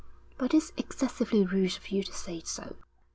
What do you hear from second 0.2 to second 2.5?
'But it's excessively rude of you to say